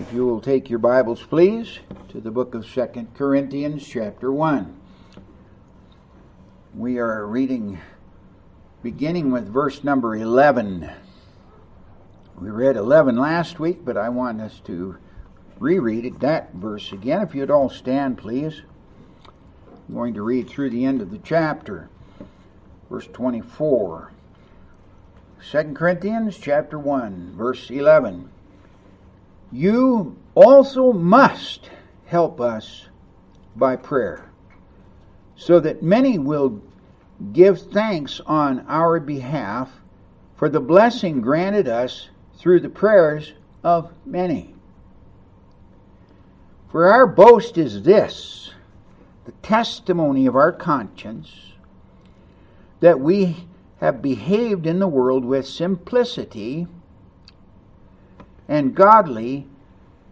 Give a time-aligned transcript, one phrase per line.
[0.00, 4.74] If you will take your Bibles, please, to the book of Second Corinthians, chapter 1.
[6.74, 7.78] We are reading
[8.82, 10.90] beginning with verse number 11.
[12.40, 14.96] We read 11 last week, but I want us to
[15.58, 17.20] reread that verse again.
[17.20, 18.62] If you'd all stand, please.
[19.86, 21.90] I'm going to read through the end of the chapter,
[22.88, 24.12] verse 24.
[25.46, 28.30] 2 Corinthians chapter 1, verse 11.
[29.52, 31.70] You also must
[32.06, 32.88] help us
[33.56, 34.30] by prayer,
[35.36, 36.62] so that many will
[37.32, 39.70] give thanks on our behalf
[40.36, 44.54] for the blessing granted us through the prayers of many.
[46.70, 48.52] For our boast is this
[49.24, 51.52] the testimony of our conscience
[52.80, 53.48] that we
[53.80, 56.66] have behaved in the world with simplicity
[58.48, 59.46] and godly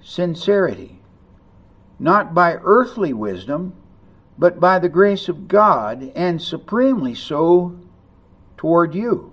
[0.08, 0.98] sincerity,
[1.98, 3.74] not by earthly wisdom,
[4.38, 7.78] but by the grace of God, and supremely so
[8.56, 9.32] toward you.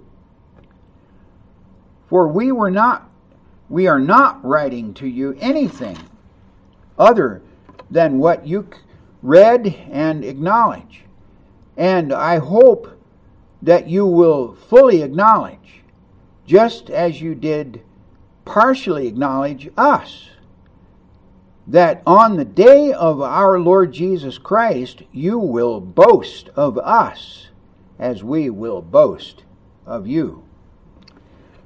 [2.09, 3.09] For we were not
[3.68, 5.98] we are not writing to you anything
[7.00, 7.42] other
[7.90, 8.68] than what you
[9.23, 11.06] read and acknowledge.
[11.76, 13.02] And I hope
[13.62, 15.81] that you will fully acknowledge,
[16.46, 17.81] just as you did
[18.44, 20.30] partially acknowledge us,
[21.68, 27.48] that on the day of our Lord Jesus Christ you will boast of us
[27.98, 29.44] as we will boast
[29.86, 30.44] of you.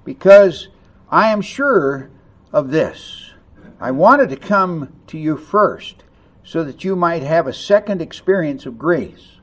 [0.05, 0.69] Because
[1.09, 2.09] I am sure
[2.53, 3.33] of this.
[3.79, 6.03] I wanted to come to you first
[6.43, 9.37] so that you might have a second experience of grace.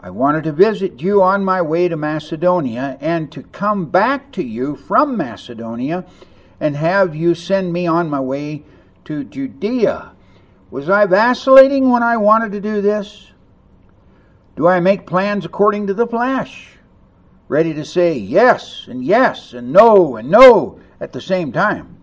[0.00, 4.44] I wanted to visit you on my way to Macedonia and to come back to
[4.44, 6.04] you from Macedonia
[6.60, 8.62] and have you send me on my way
[9.08, 10.12] to Judea.
[10.70, 13.32] Was I vacillating when I wanted to do this?
[14.54, 16.72] Do I make plans according to the flesh?
[17.48, 21.96] Ready to say yes and yes and no and no at the same time?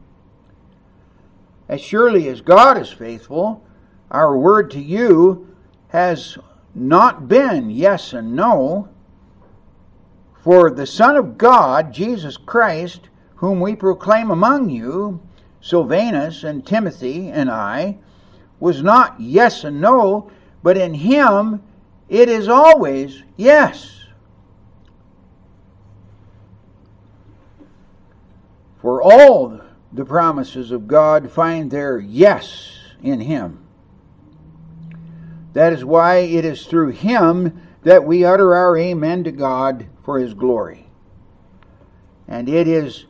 [1.69, 3.63] As surely as God is faithful,
[4.09, 5.55] our word to you
[5.89, 6.39] has
[6.73, 8.89] not been yes and no.
[10.41, 15.21] For the Son of God, Jesus Christ, whom we proclaim among you,
[15.65, 17.97] Silvanus and Timothy and I,
[18.59, 20.29] was not yes and no,
[20.61, 21.63] but in him
[22.07, 24.05] it is always yes.
[28.79, 29.59] For all
[29.91, 33.65] the promises of God find their yes in him.
[35.53, 40.19] That is why it is through him that we utter our amen to God for
[40.19, 40.91] his glory.
[42.27, 43.05] And it is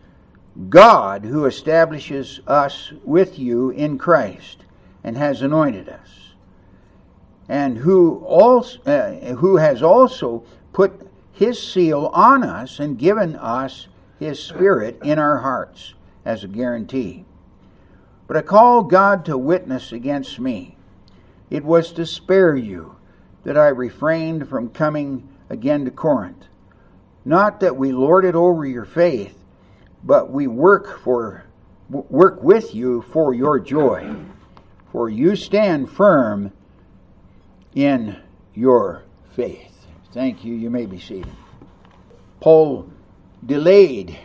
[0.69, 4.59] God who establishes us with you in Christ
[5.03, 6.33] and has anointed us,
[7.47, 10.43] and who also uh, who has also
[10.73, 13.87] put his seal on us and given us
[14.19, 15.93] his spirit in our hearts
[16.23, 17.25] as a guarantee.
[18.27, 20.75] But I call God to witness against me
[21.49, 22.95] it was to spare you
[23.43, 26.47] that I refrained from coming again to Corinth.
[27.23, 29.37] Not that we lord it over your faith,
[30.05, 31.43] but we work for
[31.89, 34.15] work with you for your joy.
[34.91, 36.53] For you stand firm
[37.73, 38.17] in
[38.53, 39.85] your faith.
[40.13, 40.55] Thank you.
[40.55, 41.33] You may be seated.
[42.39, 42.89] Paul
[43.45, 44.17] delayed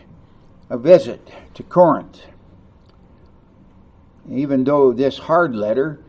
[0.69, 2.21] a visit to Corinth.
[4.29, 5.99] Even though this hard letter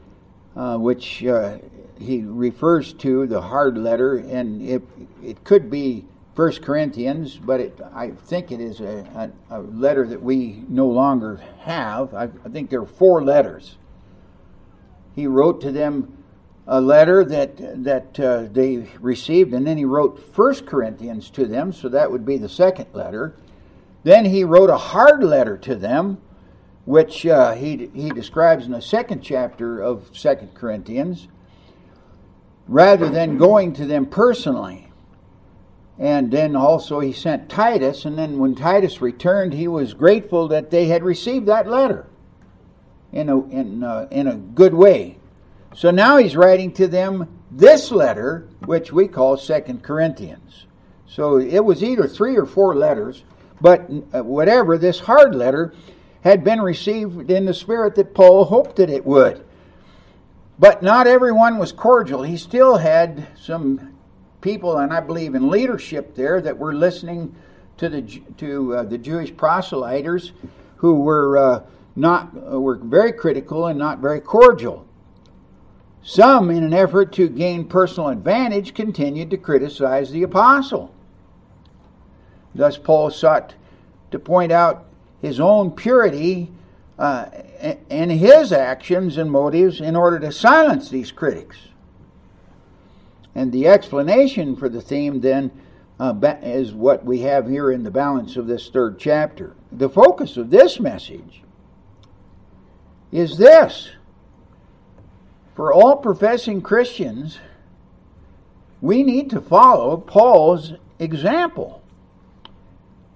[0.54, 1.58] uh, which uh,
[1.98, 4.82] he refers to the hard letter, and it
[5.22, 6.04] it could be
[6.34, 10.86] First Corinthians, but it, I think it is a, a, a, letter that we no
[10.86, 12.14] longer have.
[12.14, 13.76] I, I think there are four letters.
[15.14, 16.16] He wrote to them
[16.66, 21.72] a letter that that uh, they received, and then he wrote First Corinthians to them,
[21.72, 23.34] so that would be the second letter.
[24.04, 26.18] Then he wrote a hard letter to them,
[26.84, 31.28] which uh, he, he describes in the second chapter of Second Corinthians,
[32.66, 34.81] rather than going to them personally.
[35.98, 40.70] And then also he sent Titus, and then when Titus returned, he was grateful that
[40.70, 42.06] they had received that letter
[43.12, 45.18] in a, in, uh, in a good way.
[45.74, 50.66] So now he's writing to them this letter, which we call Second Corinthians.
[51.06, 53.22] So it was either three or four letters,
[53.60, 55.74] but uh, whatever, this hard letter
[56.22, 59.44] had been received in the spirit that Paul hoped that it would.
[60.58, 62.22] But not everyone was cordial.
[62.22, 63.91] He still had some
[64.42, 67.34] people, and I believe in leadership there, that were listening
[67.78, 68.02] to the
[68.36, 70.32] to uh, the Jewish proselyters
[70.76, 71.62] who were uh,
[71.96, 74.86] not uh, were very critical and not very cordial.
[76.04, 80.92] Some, in an effort to gain personal advantage, continued to criticize the apostle.
[82.54, 83.54] Thus, Paul sought
[84.10, 84.84] to point out
[85.20, 86.50] his own purity
[86.98, 87.26] uh,
[87.88, 91.56] and his actions and motives in order to silence these critics.
[93.34, 95.50] And the explanation for the theme then
[95.98, 99.54] uh, is what we have here in the balance of this third chapter.
[99.70, 101.42] The focus of this message
[103.10, 103.90] is this
[105.54, 107.38] for all professing Christians,
[108.80, 111.82] we need to follow Paul's example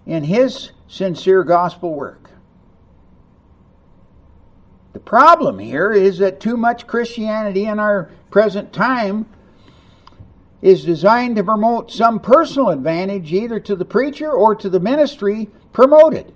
[0.04, 2.30] in his sincere gospel work.
[4.92, 9.26] The problem here is that too much Christianity in our present time
[10.66, 15.48] is designed to promote some personal advantage either to the preacher or to the ministry
[15.72, 16.34] promoted,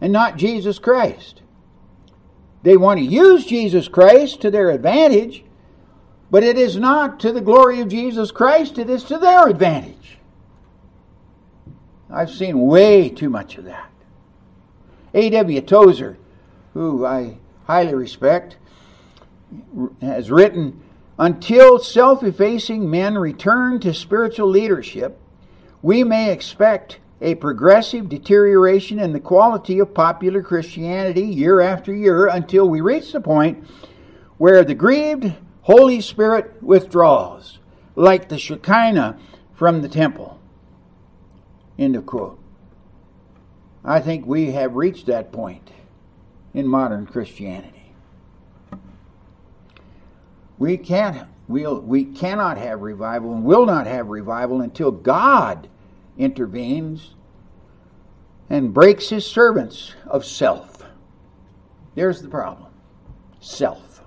[0.00, 1.42] and not Jesus Christ.
[2.62, 5.44] They want to use Jesus Christ to their advantage,
[6.30, 10.16] but it is not to the glory of Jesus Christ, it is to their advantage.
[12.08, 13.90] I've seen way too much of that.
[15.12, 15.60] A.W.
[15.60, 16.16] Tozer,
[16.72, 17.36] who I
[17.66, 18.56] highly respect,
[20.00, 20.80] has written
[21.22, 25.20] Until self effacing men return to spiritual leadership,
[25.80, 32.26] we may expect a progressive deterioration in the quality of popular Christianity year after year
[32.26, 33.64] until we reach the point
[34.36, 37.60] where the grieved Holy Spirit withdraws,
[37.94, 39.16] like the Shekinah
[39.54, 40.40] from the temple.
[41.78, 42.40] End of quote.
[43.84, 45.70] I think we have reached that point
[46.52, 47.71] in modern Christianity.
[50.62, 55.68] We can't we'll, we cannot have revival and will not have revival until God
[56.16, 57.16] intervenes
[58.48, 60.84] and breaks his servants of self.
[61.96, 62.70] There's the problem
[63.40, 64.04] self.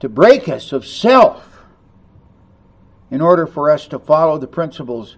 [0.00, 1.62] To break us of self
[3.10, 5.16] in order for us to follow the principles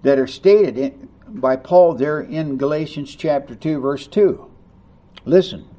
[0.00, 4.50] that are stated in, by Paul there in Galatians chapter 2, verse 2.
[5.26, 5.75] Listen.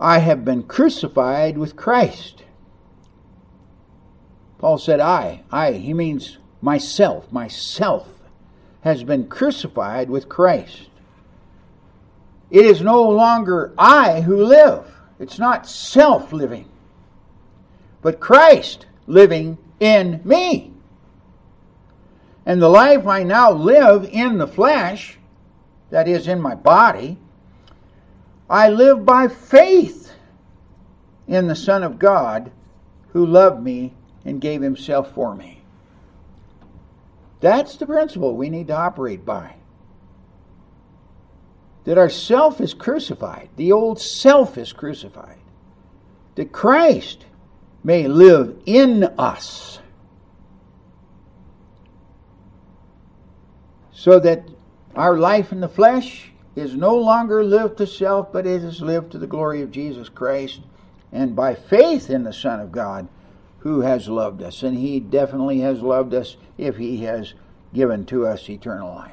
[0.00, 2.44] I have been crucified with Christ.
[4.58, 5.42] Paul said, I.
[5.52, 5.72] I.
[5.72, 7.30] He means myself.
[7.30, 8.20] Myself
[8.80, 10.88] has been crucified with Christ.
[12.50, 14.86] It is no longer I who live.
[15.18, 16.68] It's not self living,
[18.00, 20.72] but Christ living in me.
[22.46, 25.18] And the life I now live in the flesh,
[25.90, 27.18] that is, in my body,
[28.50, 30.12] I live by faith
[31.28, 32.50] in the Son of God
[33.12, 33.94] who loved me
[34.24, 35.62] and gave himself for me.
[37.38, 39.54] That's the principle we need to operate by.
[41.84, 45.38] That our self is crucified, the old self is crucified,
[46.34, 47.26] that Christ
[47.84, 49.78] may live in us.
[53.92, 54.48] So that
[54.96, 59.12] our life in the flesh is no longer lived to self, but it is lived
[59.12, 60.60] to the glory of Jesus Christ
[61.12, 63.08] and by faith in the Son of God
[63.60, 64.62] who has loved us.
[64.62, 67.34] And He definitely has loved us if He has
[67.74, 69.12] given to us eternal life.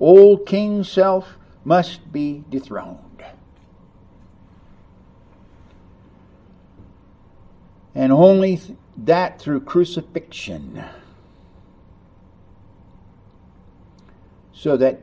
[0.00, 2.98] Old King Self must be dethroned.
[7.94, 8.60] And only
[8.96, 10.82] that through crucifixion.
[14.54, 15.02] So that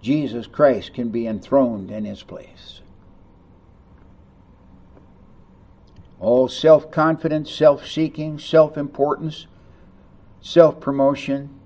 [0.00, 2.80] Jesus Christ can be enthroned in his place.
[6.20, 9.46] All self confidence, self seeking, self importance,
[10.40, 11.60] self promotion,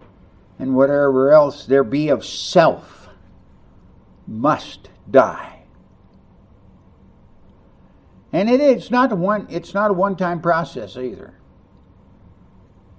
[0.59, 3.09] and whatever else there be of self
[4.27, 5.63] must die.
[8.33, 11.35] And it is not one it's not a one time process either.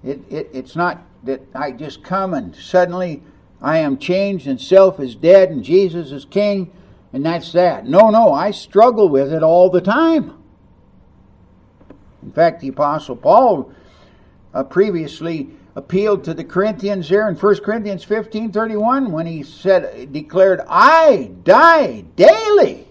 [0.02, 3.22] It, it it's not that I just come and suddenly
[3.64, 6.70] I am changed and self is dead and Jesus is king
[7.14, 7.86] and that's that.
[7.86, 10.36] No, no, I struggle with it all the time.
[12.22, 13.72] In fact, the Apostle Paul
[14.52, 20.12] uh, previously appealed to the Corinthians there in 1 Corinthians 15 31 when he said,
[20.12, 22.86] declared, I die daily.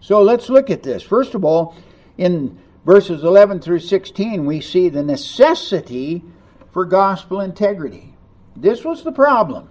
[0.00, 1.02] So let's look at this.
[1.02, 1.74] First of all,
[2.16, 6.22] in verses 11 through 16, we see the necessity
[6.72, 8.14] for gospel integrity.
[8.56, 9.68] This was the problem.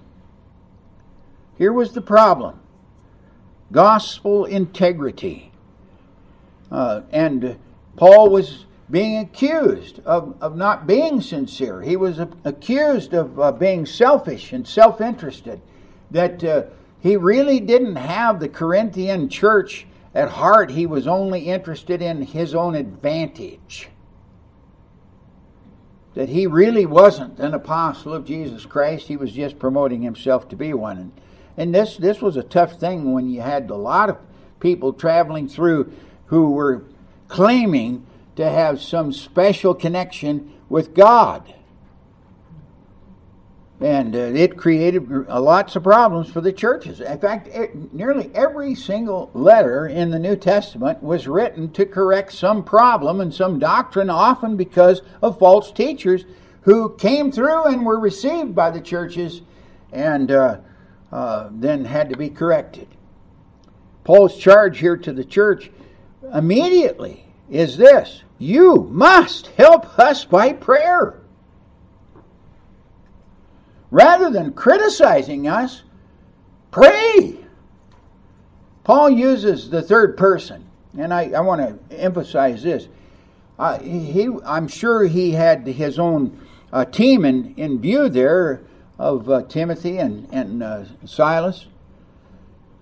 [1.58, 2.60] Here was the problem
[3.72, 5.52] gospel integrity.
[6.72, 7.58] Uh, and
[7.96, 11.82] Paul was being accused of, of not being sincere.
[11.82, 15.62] He was accused of uh, being selfish and self interested.
[16.10, 16.64] That uh,
[17.00, 22.56] he really didn't have the Corinthian church at heart, he was only interested in his
[22.56, 23.90] own advantage.
[26.16, 30.56] That he really wasn't an apostle of Jesus Christ, he was just promoting himself to
[30.56, 30.98] be one.
[30.98, 31.12] And,
[31.58, 34.18] and this, this was a tough thing when you had a lot of
[34.60, 35.92] people traveling through
[36.28, 36.84] who were
[37.28, 41.54] claiming to have some special connection with God.
[43.82, 47.00] And uh, it created lots of problems for the churches.
[47.00, 52.34] In fact, it, nearly every single letter in the New Testament was written to correct
[52.34, 56.26] some problem and some doctrine, often because of false teachers
[56.62, 59.42] who came through and were received by the churches
[59.94, 60.58] and uh,
[61.12, 62.88] uh, then had to be corrected.
[64.04, 65.72] Paul's charge here to the church
[66.34, 71.20] immediately is this you must help us by prayer.
[73.92, 75.84] Rather than criticizing us,
[76.72, 77.38] pray.
[78.84, 80.66] Paul uses the third person,
[80.98, 82.88] and I, I want to emphasize this.
[83.58, 86.40] Uh, he, I'm sure he had his own
[86.72, 88.62] uh, team in, in view there
[88.98, 91.68] of uh, Timothy and, and uh, Silas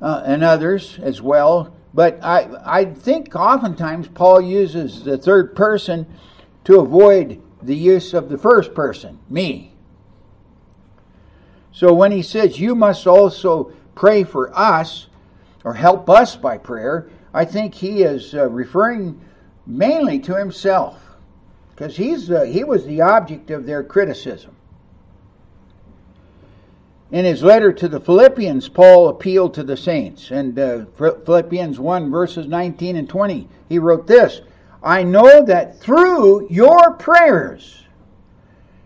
[0.01, 1.73] uh, and others as well.
[1.93, 6.05] But I, I think oftentimes Paul uses the third person
[6.65, 9.73] to avoid the use of the first person, me.
[11.77, 15.05] So when he says, You must also pray for us,
[15.63, 19.21] or help us by prayer, I think he is uh, referring
[19.67, 20.99] mainly to himself,
[21.69, 24.55] because he's uh, he was the object of their criticism.
[27.11, 30.31] In his letter to the Philippians, Paul appealed to the saints.
[30.31, 34.41] And uh, Philippians 1, verses 19 and 20, he wrote this
[34.81, 37.83] I know that through your prayers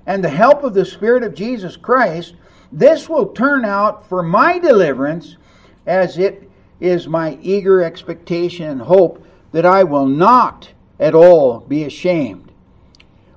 [0.06, 2.36] and the help of the Spirit of Jesus Christ,
[2.72, 5.38] this will turn out for my deliverance,
[5.86, 6.50] as it
[6.80, 12.52] is my eager expectation and hope that I will not at all be ashamed,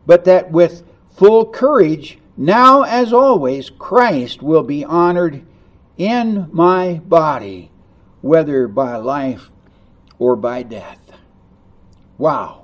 [0.06, 5.44] but that with full courage, now as always, Christ will be honored
[5.96, 7.70] in my body,
[8.20, 9.50] whether by life
[10.18, 10.98] or by death.
[12.18, 12.62] Wow.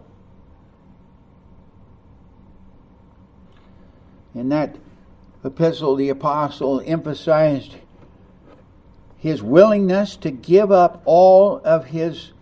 [4.34, 4.76] And that
[5.44, 7.76] epistle, the apostle emphasized
[9.16, 12.32] his willingness to give up all of his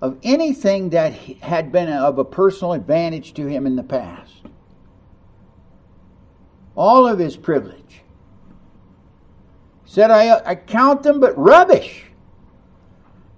[0.00, 4.42] of anything that had been of a personal advantage to him in the past.
[6.76, 8.02] All of his privilege.
[9.84, 12.04] Said, I, I count them but rubbish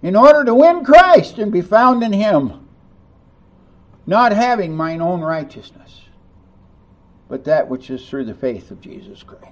[0.02, 2.68] in order to win Christ and be found in him,
[4.06, 5.99] not having mine own righteousness
[7.30, 9.46] but that which is through the faith of Jesus Christ.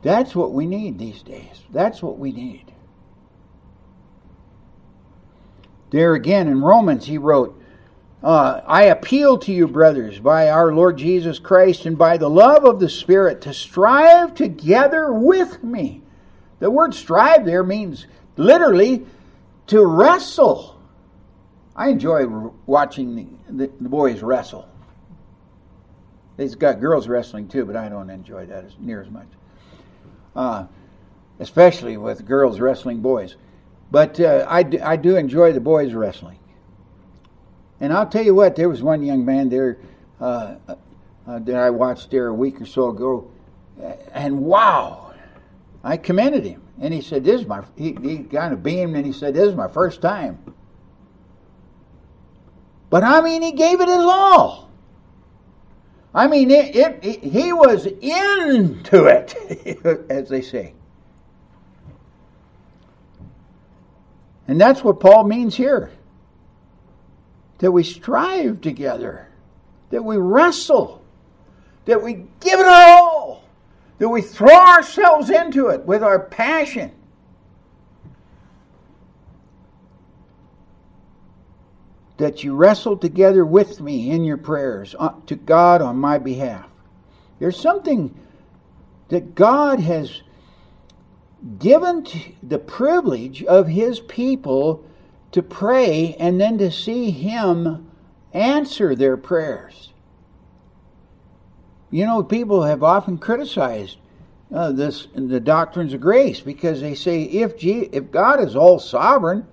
[0.00, 1.62] That's what we need these days.
[1.70, 2.72] That's what we need.
[5.90, 7.62] There again in Romans, he wrote,
[8.24, 12.64] uh, I appeal to you, brothers, by our Lord Jesus Christ and by the love
[12.64, 16.00] of the Spirit, to strive together with me.
[16.58, 18.06] The word strive there means
[18.36, 19.04] literally
[19.66, 20.80] to wrestle
[21.74, 22.26] I enjoy
[22.66, 24.68] watching the, the, the boys wrestle.
[26.36, 29.28] They've got girls wrestling too, but I don't enjoy that as near as much.
[30.34, 30.66] Uh,
[31.38, 33.36] especially with girls wrestling boys.
[33.90, 36.38] But uh, I, do, I do enjoy the boys wrestling.
[37.80, 39.78] And I'll tell you what, there was one young man there
[40.20, 43.30] uh, uh that I watched there a week or so ago,
[44.12, 45.14] and wow,
[45.82, 46.62] I commended him.
[46.80, 49.48] And he said, "This is my." He, he kind of beamed and he said, "This
[49.48, 50.38] is my first time."
[52.92, 54.70] But I mean, he gave it his all.
[56.14, 59.34] I mean, it, it, it, he was into it,
[60.10, 60.74] as they say.
[64.46, 65.90] And that's what Paul means here
[67.60, 69.26] that we strive together,
[69.88, 71.02] that we wrestle,
[71.86, 73.42] that we give it our all,
[74.00, 76.92] that we throw ourselves into it with our passion.
[82.22, 86.66] That you wrestle together with me in your prayers uh, to God on my behalf.
[87.40, 88.14] There's something
[89.08, 90.22] that God has
[91.58, 92.06] given
[92.40, 94.84] the privilege of His people
[95.32, 97.90] to pray and then to see Him
[98.32, 99.92] answer their prayers.
[101.90, 103.96] You know, people have often criticized
[104.54, 108.78] uh, this the doctrines of grace because they say if G, if God is all
[108.78, 109.48] sovereign,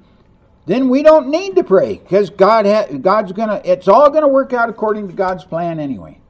[0.70, 4.54] then we don't need to pray because God ha- God's gonna it's all gonna work
[4.54, 6.22] out according to God's plan anyway.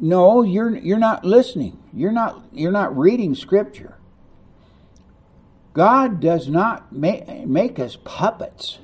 [0.00, 1.78] No, you're you're not listening.
[1.94, 3.94] You're not you're not reading Scripture.
[5.74, 8.80] God does not make, make us puppets,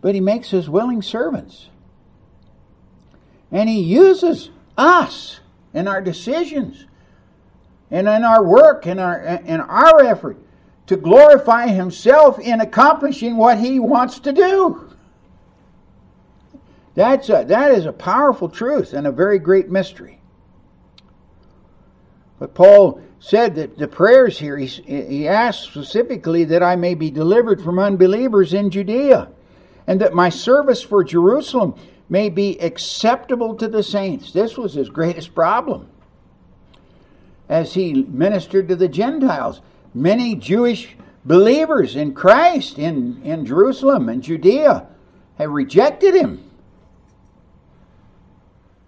[0.00, 1.68] but He makes us willing servants.
[3.50, 5.40] And He uses us
[5.74, 6.86] in our decisions
[7.90, 10.36] and in our work and our, in our effort
[10.90, 14.90] to glorify Himself in accomplishing what He wants to do.
[16.96, 20.20] That's a, that is a powerful truth and a very great mystery.
[22.40, 27.12] But Paul said that the prayers here, he, he asked specifically that I may be
[27.12, 29.28] delivered from unbelievers in Judea,
[29.86, 31.76] and that my service for Jerusalem
[32.08, 34.32] may be acceptable to the saints.
[34.32, 35.88] This was his greatest problem.
[37.48, 39.60] As he ministered to the Gentiles,
[39.94, 44.86] many Jewish believers in Christ in, in Jerusalem and Judea
[45.36, 46.50] have rejected him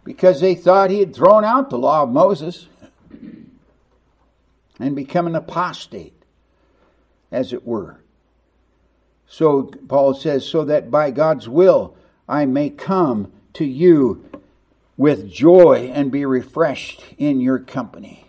[0.04, 2.68] because they thought he had thrown out the law of Moses
[4.78, 6.24] and become an apostate,
[7.30, 8.00] as it were.
[9.26, 11.96] So Paul says, so that by God's will
[12.28, 14.24] I may come to you
[14.96, 18.21] with joy and be refreshed in your company.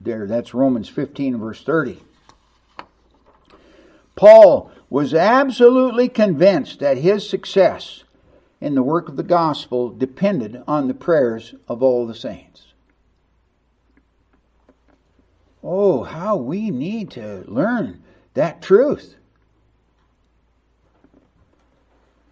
[0.00, 2.00] There, that's Romans 15, verse 30.
[4.16, 8.04] Paul was absolutely convinced that his success
[8.60, 12.66] in the work of the gospel depended on the prayers of all the saints.
[15.62, 18.02] Oh, how we need to learn
[18.34, 19.16] that truth.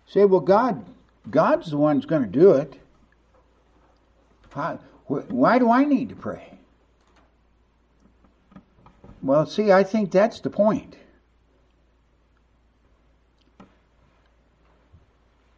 [0.06, 0.84] Say, well, God,
[1.30, 2.74] God's the one who's going to do it.
[4.50, 6.57] How, why do I need to pray?
[9.22, 10.96] Well, see, I think that's the point.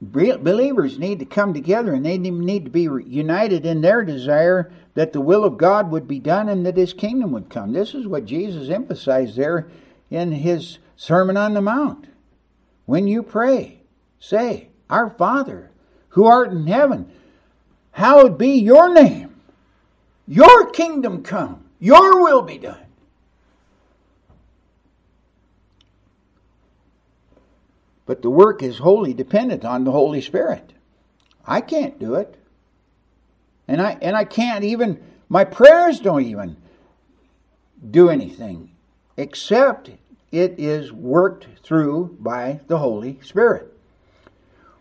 [0.03, 5.13] Believers need to come together and they need to be united in their desire that
[5.13, 7.73] the will of God would be done and that his kingdom would come.
[7.73, 9.69] This is what Jesus emphasized there
[10.11, 12.07] in his Sermon on the Mount.
[12.87, 13.83] When you pray,
[14.19, 15.71] say, Our Father,
[16.11, 17.11] who art in heaven,
[17.93, 19.37] hallowed be your name.
[20.27, 21.65] Your kingdom come.
[21.79, 22.90] Your will be done.
[28.11, 30.73] But the work is wholly dependent on the Holy Spirit.
[31.47, 32.35] I can't do it.
[33.69, 36.57] And I and I can't even my prayers don't even
[37.89, 38.73] do anything
[39.17, 39.93] except
[40.33, 43.79] it is worked through by the Holy Spirit.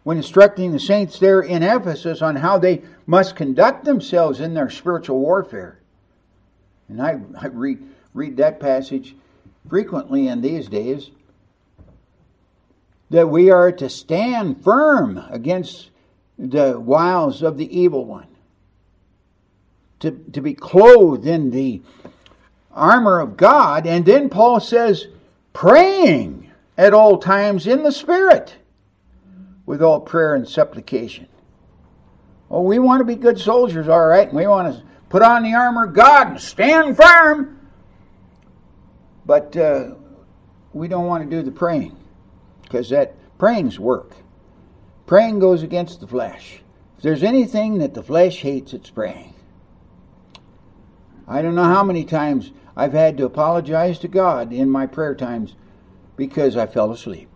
[0.01, 4.71] When instructing the saints there in Ephesus on how they must conduct themselves in their
[4.71, 5.77] spiritual warfare.
[6.87, 7.83] And I, I read,
[8.15, 9.15] read that passage
[9.69, 11.11] frequently in these days
[13.09, 15.89] that we are to stand firm against
[16.37, 18.27] the wiles of the evil one,
[19.99, 21.81] to, to be clothed in the
[22.71, 23.85] armor of God.
[23.85, 25.07] And then Paul says,
[25.53, 28.55] praying at all times in the Spirit
[29.65, 31.27] with all prayer and supplication.
[32.49, 35.43] Oh, we want to be good soldiers, all right, and we want to put on
[35.43, 37.59] the armor of God and stand firm.
[39.25, 39.95] But uh,
[40.73, 41.98] we don't want to do the praying
[42.69, 44.13] because that praying's work.
[45.07, 46.61] Praying goes against the flesh.
[46.97, 49.33] If there's anything that the flesh hates, it's praying.
[51.27, 55.15] I don't know how many times I've had to apologize to God in my prayer
[55.15, 55.55] times
[56.15, 57.29] because I fell asleep.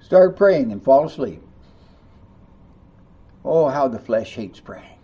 [0.00, 1.42] Start praying and fall asleep.
[3.44, 4.98] Oh, how the flesh hates praying.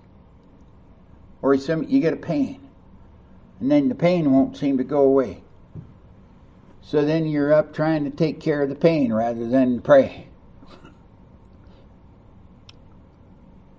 [1.40, 2.68] Or you get a pain,
[3.60, 5.41] and then the pain won't seem to go away.
[6.82, 10.26] So then you're up trying to take care of the pain rather than pray.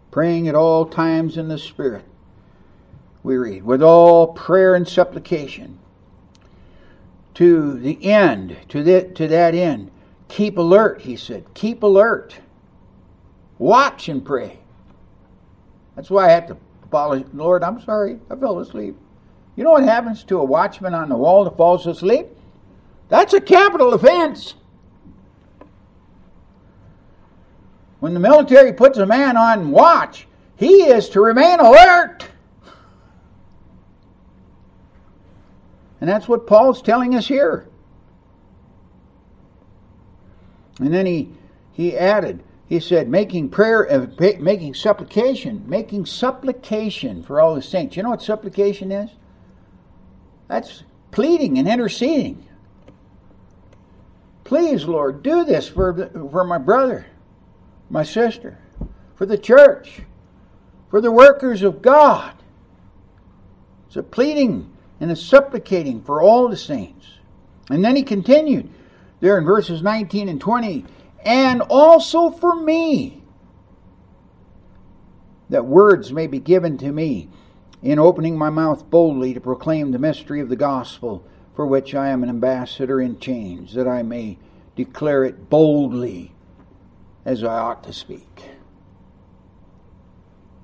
[0.10, 2.06] Praying at all times in the Spirit,
[3.24, 5.80] we read, with all prayer and supplication.
[7.36, 9.89] To the end, to, the, to that end,
[10.28, 11.46] keep alert, he said.
[11.56, 12.38] Keep alert.
[13.58, 14.60] Watch and pray.
[15.96, 17.30] That's why I had to apologize.
[17.34, 18.96] Lord, I'm sorry, I fell asleep.
[19.56, 22.28] You know what happens to a watchman on the wall that falls asleep?
[23.10, 24.56] That's a capital offense.
[28.00, 32.28] When the military puts a man on watch, he is to remain alert.
[36.02, 37.70] And that's what Paul's telling us here.
[40.80, 41.30] And then he
[41.72, 44.08] he added, he said, making prayer, uh,
[44.39, 47.98] making supplication, making supplication for all the saints.
[47.98, 49.10] You know what supplication is?
[50.48, 52.48] That's pleading and interceding.
[54.43, 57.08] Please, Lord, do this for, for my brother,
[57.89, 58.58] my sister,
[59.15, 60.01] for the church,
[60.89, 62.34] for the workers of God.
[63.88, 67.08] It's a pleading and a supplicating for all the saints.
[67.69, 68.69] And then he continued
[69.21, 70.86] there in verses 19 and 20,
[71.25, 73.23] and also for me,
[75.49, 77.29] that words may be given to me
[77.82, 81.25] in opening my mouth boldly to proclaim the mystery of the gospel,
[81.56, 84.38] for which I am an ambassador in chains, that I may
[84.76, 86.34] declare it boldly
[87.26, 88.50] as I ought to speak.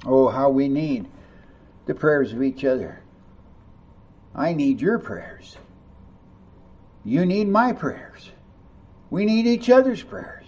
[0.06, 1.08] Oh, how we need
[1.86, 3.02] the prayers of each other.
[4.34, 5.58] I need your prayers.
[7.04, 8.32] You need my prayers.
[9.10, 10.46] We need each other's prayers.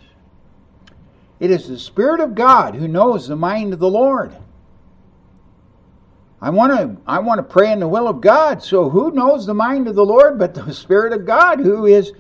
[1.40, 4.36] It is the Spirit of God who knows the mind of the Lord.
[6.42, 8.64] I want to I want to pray in the will of God.
[8.64, 12.14] So who knows the mind of the Lord but the Spirit of God who is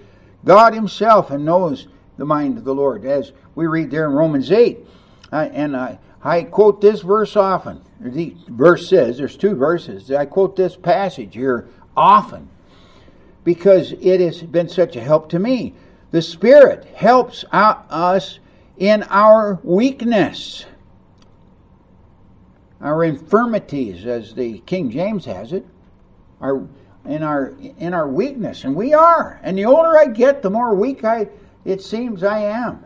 [0.45, 4.51] God himself and knows the mind of the Lord as we read there in Romans
[4.51, 4.79] 8.
[5.31, 7.81] Uh, and I, I quote this verse often.
[7.99, 10.11] The verse says there's two verses.
[10.11, 12.49] I quote this passage here often
[13.43, 15.73] because it has been such a help to me.
[16.11, 18.39] The Spirit helps us
[18.77, 20.65] in our weakness,
[22.81, 25.65] our infirmities, as the King James has it,
[26.39, 26.67] our
[27.05, 29.39] in our in our weakness, and we are.
[29.43, 31.27] And the older I get, the more weak I
[31.63, 32.85] it seems I am.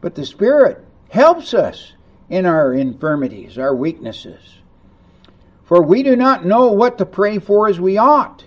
[0.00, 1.92] But the Spirit helps us
[2.28, 4.58] in our infirmities, our weaknesses.
[5.64, 8.44] For we do not know what to pray for as we ought.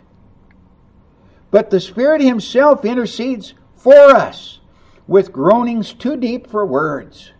[1.49, 4.59] But the Spirit Himself intercedes for us
[5.07, 7.31] with groanings too deep for words.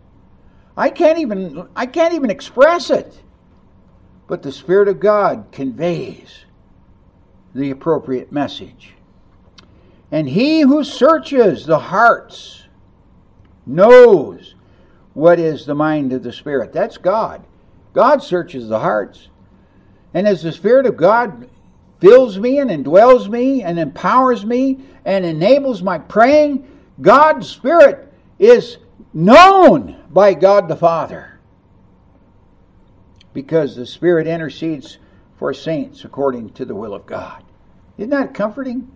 [0.77, 3.21] I can't even I can't even express it.
[4.27, 6.45] But the Spirit of God conveys
[7.53, 8.93] the appropriate message.
[10.11, 12.63] And he who searches the hearts
[13.65, 14.55] knows
[15.13, 16.73] what is the mind of the Spirit.
[16.73, 17.45] That's God.
[17.93, 19.29] God searches the hearts.
[20.13, 21.49] And as the Spirit of God
[21.99, 26.67] fills me and indwells me and empowers me and enables my praying,
[27.01, 28.77] God's Spirit is
[29.15, 31.39] known by God the Father.
[33.33, 34.99] Because the Spirit intercedes
[35.37, 37.43] for saints according to the will of God.
[37.97, 38.91] Isn't that comforting?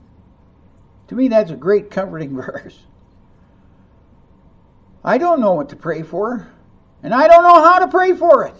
[1.07, 2.83] To me, that's a great comforting verse.
[5.03, 6.51] I don't know what to pray for,
[7.01, 8.55] and I don't know how to pray for it.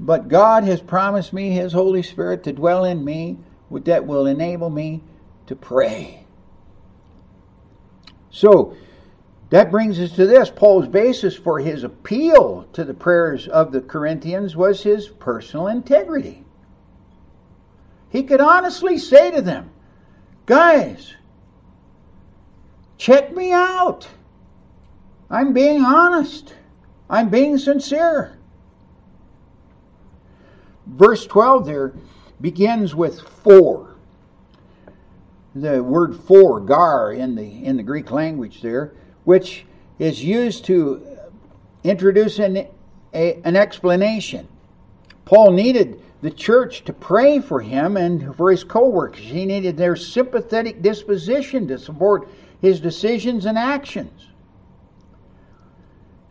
[0.00, 3.38] But God has promised me His Holy Spirit to dwell in me
[3.70, 5.02] that will enable me
[5.46, 6.24] to pray.
[8.30, 8.76] So,
[9.50, 10.50] that brings us to this.
[10.50, 16.44] Paul's basis for his appeal to the prayers of the Corinthians was his personal integrity.
[18.10, 19.70] He could honestly say to them,
[20.46, 21.14] Guys,
[22.96, 24.08] check me out.
[25.30, 26.54] I'm being honest.
[27.10, 28.38] I'm being sincere.
[30.86, 31.92] Verse 12 there
[32.40, 33.94] begins with for.
[35.54, 38.92] The word for, gar, in the, in the Greek language there,
[39.28, 39.66] which
[39.98, 41.06] is used to
[41.84, 42.66] introduce an,
[43.12, 44.48] a, an explanation.
[45.26, 49.24] Paul needed the church to pray for him and for his co workers.
[49.24, 52.26] He needed their sympathetic disposition to support
[52.62, 54.28] his decisions and actions.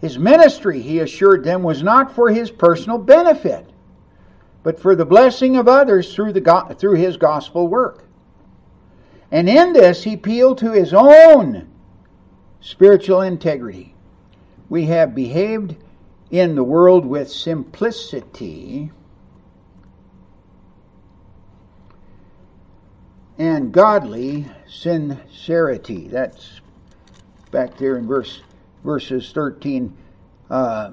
[0.02, 3.70] His ministry, he assured them, was not for his personal benefit,
[4.64, 8.06] but for the blessing of others through, the, through his gospel work.
[9.32, 11.68] And in this, he appealed to his own
[12.60, 13.96] spiritual integrity.
[14.70, 15.76] We have behaved
[16.30, 18.91] in the world with simplicity
[23.38, 26.08] and godly sincerity.
[26.08, 26.62] That's
[27.52, 28.41] back there in verse
[28.84, 29.96] verses 13
[30.50, 30.91] uh,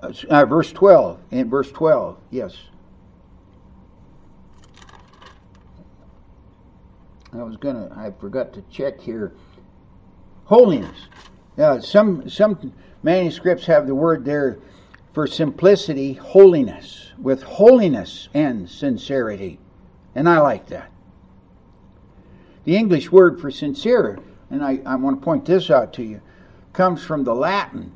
[0.00, 2.56] uh, verse 12 in verse 12 yes
[7.32, 9.32] I was gonna I forgot to check here
[10.46, 11.08] holiness
[11.58, 14.58] uh, some some manuscripts have the word there
[15.12, 19.58] for simplicity holiness with holiness and sincerity
[20.14, 20.90] and I like that
[22.66, 24.18] the English word for sincere,
[24.50, 26.20] and I, I want to point this out to you,
[26.72, 27.94] comes from the Latin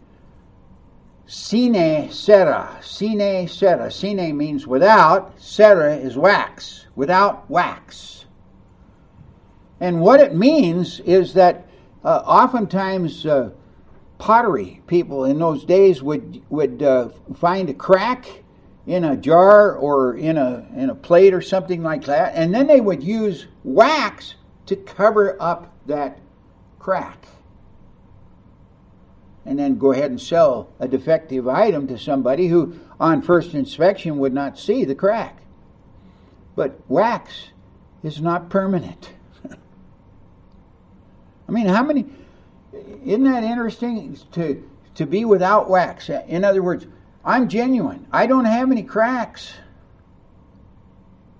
[1.27, 2.79] sine cera.
[2.81, 3.91] Sine cera.
[3.91, 8.27] Sine means without, cera is wax, without wax.
[9.81, 11.67] And what it means is that
[12.05, 13.51] uh, oftentimes uh,
[14.19, 18.27] pottery people in those days would, would uh, find a crack
[18.87, 22.67] in a jar or in a in a plate or something like that, and then
[22.67, 24.35] they would use wax
[24.67, 26.19] to cover up that
[26.79, 27.27] crack.
[29.45, 34.19] And then go ahead and sell a defective item to somebody who on first inspection
[34.19, 35.43] would not see the crack.
[36.57, 37.51] But wax
[38.03, 39.13] is not permanent.
[41.51, 42.07] I mean, how many
[43.05, 46.09] isn't that interesting to to be without wax?
[46.09, 46.87] In other words,
[47.25, 48.07] I'm genuine.
[48.13, 49.53] I don't have any cracks.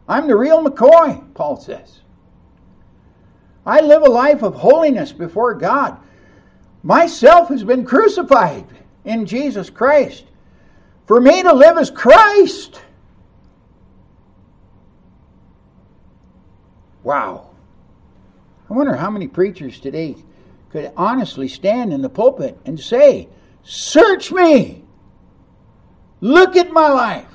[0.09, 2.01] I'm the real McCoy, Paul says.
[3.65, 5.97] I live a life of holiness before God.
[6.83, 8.67] Myself has been crucified
[9.05, 10.25] in Jesus Christ.
[11.07, 12.83] For me to live is Christ.
[17.05, 17.50] Wow.
[18.71, 20.15] I wonder how many preachers today
[20.71, 23.29] could honestly stand in the pulpit and say,
[23.65, 24.85] Search me!
[26.21, 27.27] Look at my life!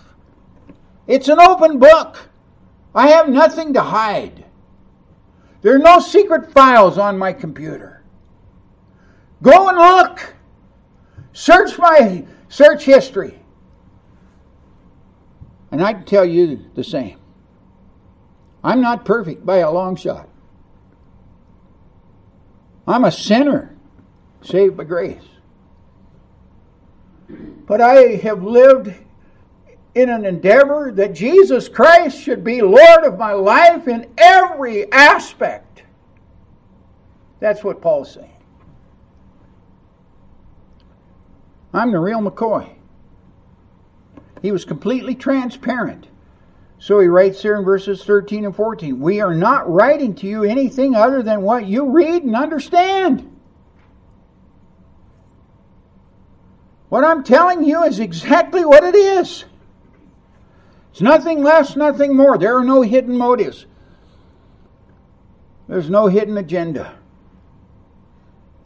[1.08, 2.30] It's an open book.
[2.96, 4.46] I have nothing to hide.
[5.62, 8.04] There are no secret files on my computer.
[9.42, 10.36] Go and look.
[11.34, 13.42] Search my search history.
[15.70, 17.20] And I can tell you the same.
[18.64, 20.30] I'm not perfect by a long shot.
[22.88, 23.76] I'm a sinner
[24.42, 25.24] saved by grace.
[27.28, 28.94] But I have lived
[29.96, 35.84] in an endeavor that Jesus Christ should be Lord of my life in every aspect.
[37.40, 38.30] That's what Paul's saying.
[41.74, 42.76] I'm the real McCoy.
[44.42, 46.08] He was completely transparent.
[46.86, 50.44] So he writes here in verses 13 and 14 We are not writing to you
[50.44, 53.36] anything other than what you read and understand.
[56.90, 59.46] What I'm telling you is exactly what it is.
[60.92, 62.38] It's nothing less, nothing more.
[62.38, 63.66] There are no hidden motives,
[65.68, 67.00] there's no hidden agenda.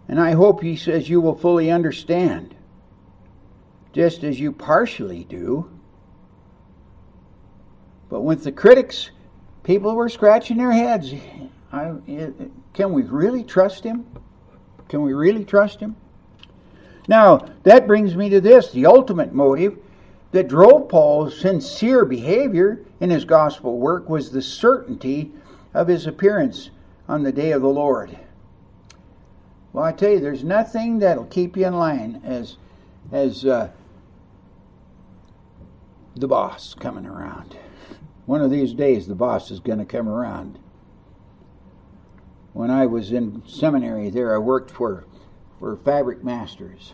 [0.10, 2.54] And I hope, he says, you will fully understand,
[3.94, 5.79] just as you partially do.
[8.10, 9.12] But with the critics,
[9.64, 11.14] people were scratching their heads.
[11.72, 11.94] I,
[12.74, 14.06] can we really trust him?
[14.88, 15.96] Can we really trust him?
[17.08, 19.78] Now, that brings me to this the ultimate motive
[20.32, 25.32] that drove Paul's sincere behavior in his gospel work was the certainty
[25.74, 26.70] of his appearance
[27.08, 28.18] on the day of the Lord.
[29.74, 32.58] Well, I tell you, there's nothing that'll keep you in line as
[33.12, 33.70] as uh,
[36.16, 37.58] the boss coming around.
[38.30, 40.60] One of these days, the boss is going to come around.
[42.54, 45.06] When I was in seminary there, I worked for,
[45.58, 46.94] for Fabric Masters.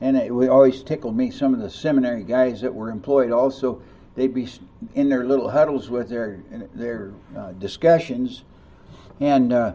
[0.00, 3.80] And it always tickle me, some of the seminary guys that were employed also,
[4.16, 4.48] they'd be
[4.96, 6.40] in their little huddles with their,
[6.74, 8.42] their uh, discussions.
[9.20, 9.74] And uh,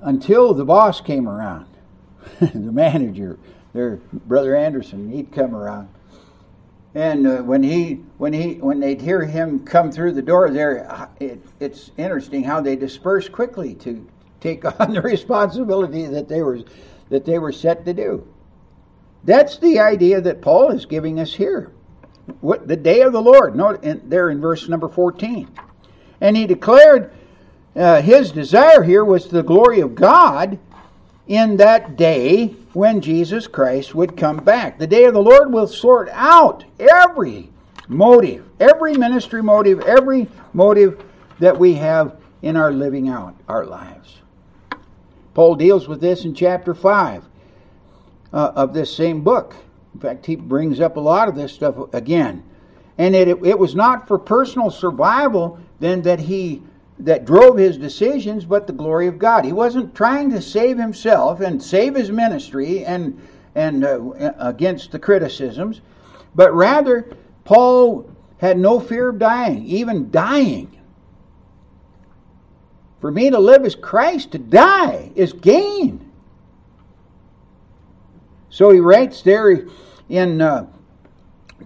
[0.00, 1.68] until the boss came around,
[2.40, 3.38] the manager,
[3.72, 5.88] their brother Anderson, he'd come around
[6.94, 11.08] and uh, when he when he when they'd hear him come through the door there,
[11.18, 14.06] it, it's interesting how they disperse quickly to
[14.40, 16.60] take on the responsibility that they were
[17.10, 18.26] that they were set to do.
[19.24, 21.72] That's the idea that Paul is giving us here.
[22.40, 23.54] What the day of the Lord?
[23.84, 25.48] In, there in verse number fourteen,
[26.20, 27.12] and he declared
[27.74, 30.60] uh, his desire here was the glory of God
[31.26, 34.78] in that day when Jesus Christ would come back.
[34.78, 37.50] The day of the Lord will sort out every
[37.88, 41.02] motive, every ministry motive, every motive
[41.38, 44.20] that we have in our living out our lives.
[45.32, 47.24] Paul deals with this in chapter 5
[48.32, 49.56] uh, of this same book.
[49.94, 52.44] In fact, he brings up a lot of this stuff again.
[52.98, 56.62] And it, it was not for personal survival then that he
[56.98, 59.44] that drove his decisions, but the glory of God.
[59.44, 63.20] He wasn't trying to save himself and save his ministry and
[63.54, 65.80] and uh, against the criticisms,
[66.34, 67.08] but rather
[67.44, 70.80] Paul had no fear of dying, even dying.
[73.00, 76.10] For me to live is Christ, to die is gain.
[78.48, 79.66] So he writes there
[80.08, 80.66] in uh,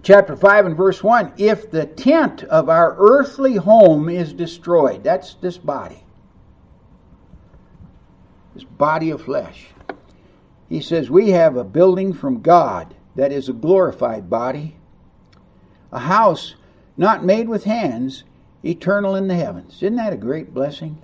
[0.03, 5.35] chapter 5 and verse 1 if the tent of our earthly home is destroyed, that's
[5.35, 6.03] this body,
[8.53, 9.67] this body of flesh.
[10.67, 14.75] He says, We have a building from God that is a glorified body,
[15.91, 16.55] a house
[16.95, 18.23] not made with hands,
[18.63, 19.75] eternal in the heavens.
[19.77, 21.01] Isn't that a great blessing?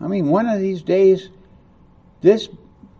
[0.00, 1.28] I mean, one of these days,
[2.22, 2.48] this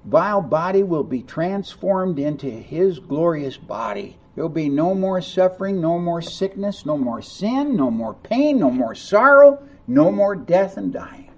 [0.04, 5.98] vile body will be transformed into his glorious body There'll be no more suffering, no
[5.98, 10.92] more sickness, no more sin, no more pain, no more sorrow, no more death and
[10.92, 11.30] dying.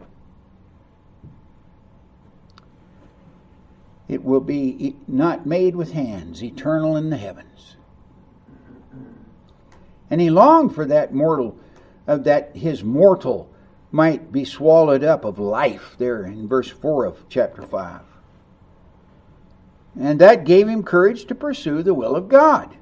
[4.07, 7.77] It will be not made with hands, eternal in the heavens.
[10.11, 11.59] And he longed for that mortal,
[12.07, 13.51] uh, that his mortal
[13.91, 18.14] might be swallowed up of life, there in verse 4 of chapter 5.
[19.99, 22.77] And that gave him courage to pursue the will of God.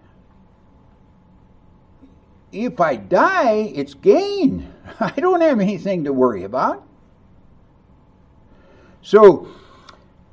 [2.50, 4.72] If I die, it's gain.
[5.00, 6.86] I don't have anything to worry about.
[9.02, 9.48] So,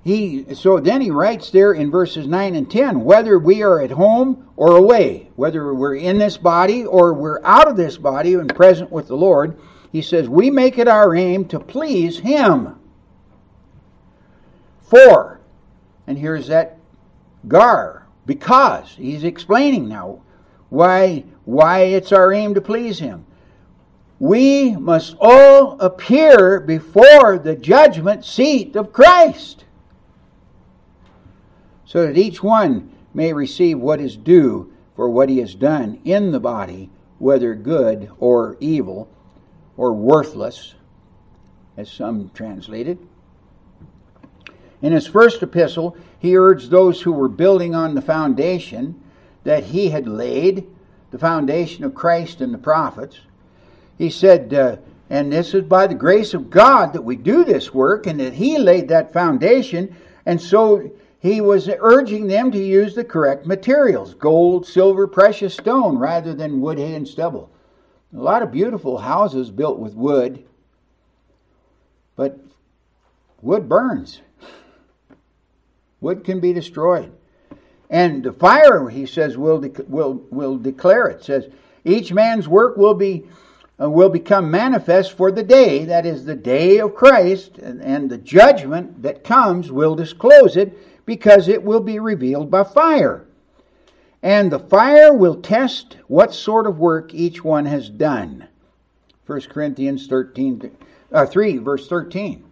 [0.04, 3.92] he so then he writes there in verses 9 and 10 whether we are at
[3.92, 8.56] home or away whether we're in this body or we're out of this body and
[8.56, 9.60] present with the lord
[9.92, 12.80] he says we make it our aim to please him
[14.82, 15.39] for
[16.10, 16.78] and here's that
[17.48, 20.22] gar because he's explaining now
[20.68, 23.26] why why it's our aim to please him
[24.20, 29.64] we must all appear before the judgment seat of christ
[31.86, 36.32] so that each one may receive what is due for what he has done in
[36.32, 39.10] the body, whether good or evil
[39.76, 40.76] or worthless,
[41.76, 43.00] as some translated.
[44.82, 49.02] In his first epistle, he urged those who were building on the foundation
[49.44, 50.68] that he had laid,
[51.12, 53.20] the foundation of Christ and the prophets.
[53.98, 54.78] He said, uh,
[55.10, 58.34] and this is by the grace of God that we do this work, and that
[58.34, 64.14] he laid that foundation, and so he was urging them to use the correct materials
[64.14, 67.50] gold, silver, precious stone rather than wood, hay, and stubble.
[68.14, 70.46] A lot of beautiful houses built with wood,
[72.16, 72.40] but
[73.42, 74.22] wood burns.
[76.02, 77.12] Wood can be destroyed.
[77.90, 81.24] And the fire, he says, will, de- will, will declare it.
[81.24, 81.48] says,
[81.84, 83.26] each man's work will be
[83.82, 88.10] uh, will become manifest for the day, that is the day of Christ, and, and
[88.10, 93.26] the judgment that comes will disclose it because it will be revealed by fire.
[94.22, 98.50] And the fire will test what sort of work each one has done.
[99.26, 100.76] 1 Corinthians 13,
[101.14, 102.44] uh, 3, verse 13.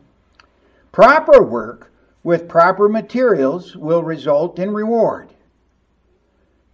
[0.93, 1.91] Proper work
[2.28, 5.30] with proper materials will result in reward.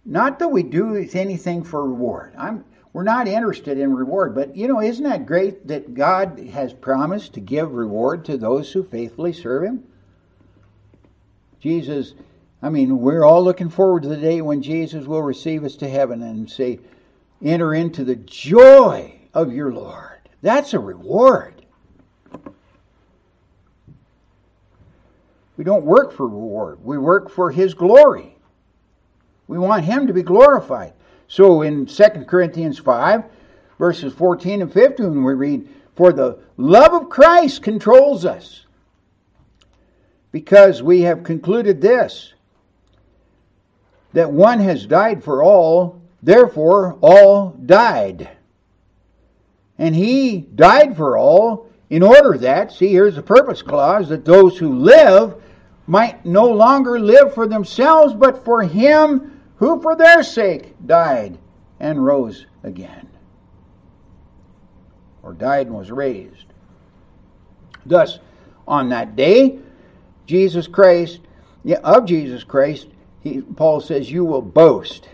[0.04, 2.34] Not that we do anything for reward.
[2.36, 6.72] I'm, we're not interested in reward, but you know, isn't that great that God has
[6.72, 9.84] promised to give reward to those who faithfully serve Him?
[11.60, 12.14] Jesus,
[12.60, 15.88] I mean, we're all looking forward to the day when Jesus will receive us to
[15.88, 16.80] heaven and say,
[17.40, 20.30] enter into the joy of your Lord.
[20.42, 21.53] That's a reward.
[25.56, 26.84] We don't work for reward.
[26.84, 28.36] We work for His glory.
[29.46, 30.92] We want Him to be glorified.
[31.28, 33.24] So in 2 Corinthians 5,
[33.78, 38.66] verses 14 and 15, we read, For the love of Christ controls us
[40.32, 42.32] because we have concluded this
[44.12, 48.28] that one has died for all, therefore all died.
[49.76, 54.56] And he died for all in order that, see, here's the purpose clause, that those
[54.56, 55.42] who live
[55.86, 61.38] might no longer live for themselves, but for him who for their sake died
[61.78, 63.08] and rose again.
[65.22, 66.46] Or died and was raised.
[67.86, 68.18] Thus,
[68.66, 69.58] on that day,
[70.26, 71.20] Jesus Christ,
[71.82, 72.88] of Jesus Christ,
[73.22, 75.08] he, Paul says, you will boast.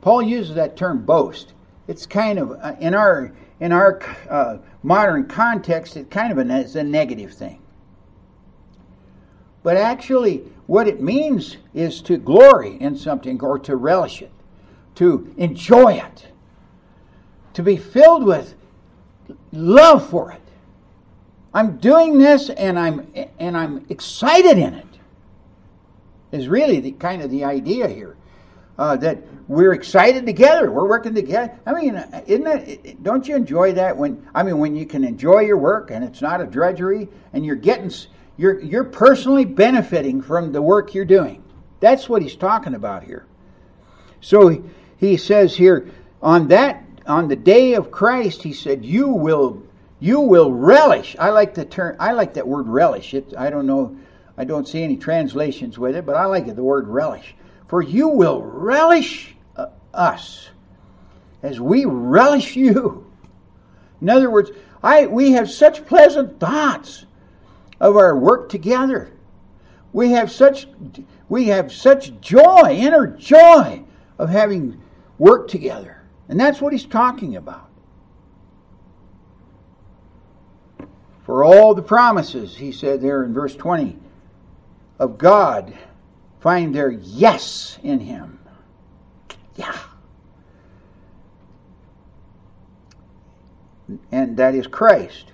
[0.00, 1.52] Paul uses that term boast.
[1.88, 6.76] It's kind of, uh, in our, in our uh, modern context, it kind of is
[6.76, 7.60] a negative thing.
[9.64, 14.30] But actually, what it means is to glory in something or to relish it,
[14.96, 16.28] to enjoy it,
[17.54, 18.54] to be filled with
[19.52, 20.42] love for it.
[21.54, 24.86] I'm doing this and I'm and I'm excited in it.
[26.30, 28.16] Is really the kind of the idea here.
[28.76, 30.68] Uh, that we're excited together.
[30.68, 31.56] We're working together.
[31.64, 31.94] I mean,
[32.26, 33.02] isn't that?
[33.04, 34.26] Don't you enjoy that when?
[34.34, 37.54] I mean, when you can enjoy your work and it's not a drudgery, and you're
[37.54, 37.92] getting,
[38.36, 41.42] you're you're personally benefiting from the work you're doing.
[41.80, 43.26] That's what he's talking about here.
[44.20, 44.64] So
[44.96, 45.90] he says here
[46.22, 49.62] on that on the day of Christ, he said, "You will
[50.00, 51.16] you will relish.
[51.18, 51.96] I like the term.
[52.00, 53.14] I like that word relish.
[53.14, 53.96] It, I don't know.
[54.36, 56.56] I don't see any translations with it, but I like it.
[56.56, 57.34] The word relish.
[57.68, 60.50] For you will relish uh, us
[61.42, 63.10] as we relish you.
[64.00, 64.50] In other words,
[64.82, 67.06] I we have such pleasant thoughts
[67.84, 69.12] of our work together.
[69.92, 70.66] We have such
[71.28, 73.84] we have such joy, inner joy
[74.18, 74.80] of having
[75.18, 76.02] worked together.
[76.26, 77.68] And that's what he's talking about.
[81.24, 83.98] For all the promises, he said there in verse 20,
[84.98, 85.76] of God
[86.40, 88.38] find their yes in him.
[89.56, 89.78] Yeah.
[94.10, 95.33] And that is Christ.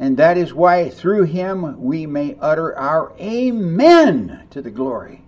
[0.00, 5.22] And that is why through him we may utter our amen to the glory,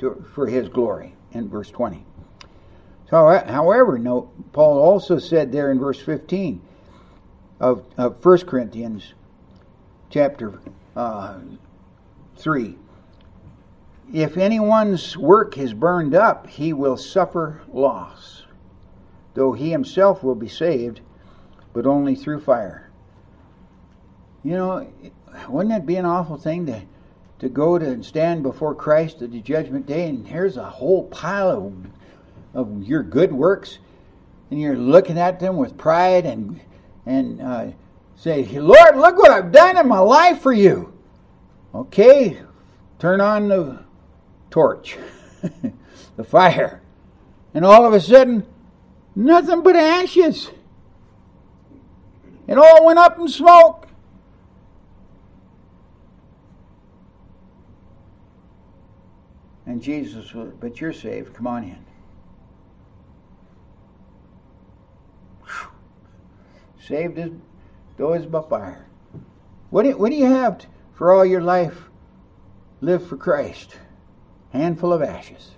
[0.00, 2.04] to, for his glory, in verse 20.
[3.08, 6.60] So, however, no, Paul also said there in verse 15
[7.60, 9.14] of, of 1 Corinthians
[10.10, 10.58] chapter
[10.96, 11.38] uh,
[12.36, 12.76] 3
[14.12, 18.44] if anyone's work is burned up, he will suffer loss,
[19.34, 21.00] though he himself will be saved,
[21.72, 22.83] but only through fire.
[24.44, 24.92] You know,
[25.48, 26.82] wouldn't that be an awful thing to,
[27.38, 31.04] to go to and stand before Christ at the judgment day, and here's a whole
[31.04, 31.74] pile of,
[32.52, 33.78] of your good works,
[34.50, 36.60] and you're looking at them with pride and
[37.06, 37.66] and uh,
[38.16, 40.92] say, Lord, look what I've done in my life for you.
[41.74, 42.40] Okay,
[42.98, 43.82] turn on the
[44.50, 44.96] torch,
[46.16, 46.80] the fire,
[47.52, 48.46] and all of a sudden,
[49.14, 50.50] nothing but ashes.
[52.46, 53.83] It all went up in smoke.
[59.66, 61.34] And Jesus, but you're saved.
[61.34, 61.84] Come on in.
[66.86, 67.30] Saved as
[67.96, 68.86] though as by fire.
[69.70, 71.84] What do, what do you have for all your life?
[72.80, 73.76] Live for Christ.
[74.52, 75.52] Handful of ashes.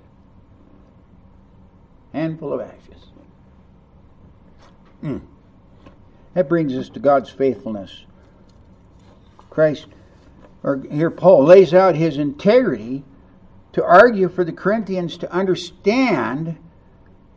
[2.12, 3.06] Handful of ashes.
[5.02, 5.20] Mm.
[6.34, 8.04] That brings us to God's faithfulness.
[9.50, 9.86] Christ,
[10.62, 13.04] or here Paul lays out his integrity
[13.76, 16.56] to argue for the Corinthians to understand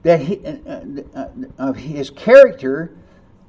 [0.03, 1.27] that he, uh, uh,
[1.57, 2.95] of his character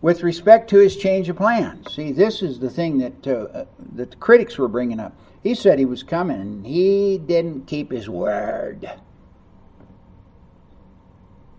[0.03, 1.95] with respect to his change of plans.
[1.95, 5.17] See, this is the thing that uh, uh, that the critics were bringing up.
[5.41, 8.91] He said he was coming, and he didn't keep his word.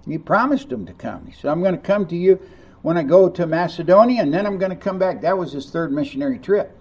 [0.06, 1.28] He promised him to come.
[1.28, 2.42] He said, "I'm going to come to you
[2.82, 5.70] when I go to Macedonia, and then I'm going to come back." That was his
[5.70, 6.78] third missionary trip.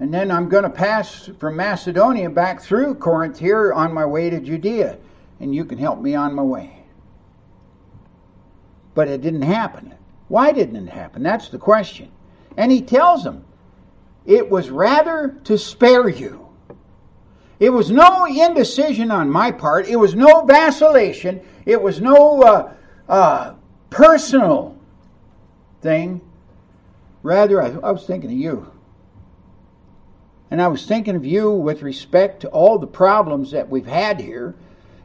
[0.00, 4.30] And then I'm going to pass from Macedonia back through Corinth here on my way
[4.30, 4.98] to Judea,
[5.40, 6.78] and you can help me on my way
[8.98, 9.94] but it didn't happen.
[10.26, 11.22] Why didn't it happen?
[11.22, 12.10] That's the question.
[12.56, 13.44] And he tells them,
[14.26, 16.48] it was rather to spare you.
[17.60, 19.86] It was no indecision on my part.
[19.86, 21.40] It was no vacillation.
[21.64, 22.74] It was no uh,
[23.08, 23.54] uh,
[23.88, 24.76] personal
[25.80, 26.20] thing.
[27.22, 28.72] Rather, I, I was thinking of you.
[30.50, 34.20] And I was thinking of you with respect to all the problems that we've had
[34.20, 34.54] here,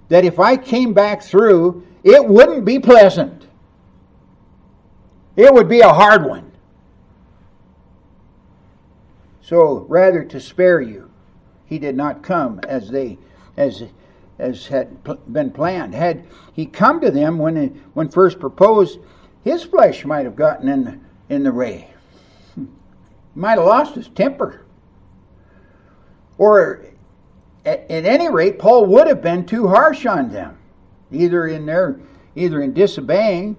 [0.09, 3.47] that if I came back through, it wouldn't be pleasant.
[5.35, 6.51] It would be a hard one.
[9.41, 11.11] So rather to spare you,
[11.65, 13.17] he did not come as they
[13.57, 13.83] as
[14.39, 14.97] as had
[15.31, 15.93] been planned.
[15.93, 18.99] Had he come to them when when first proposed,
[19.43, 21.89] his flesh might have gotten in in the way.
[23.35, 24.62] Might have lost his temper.
[26.37, 26.85] Or
[27.65, 30.57] at, any rate, Paul would have been too harsh on them,
[31.11, 31.99] either in their
[32.35, 33.55] either in disobeying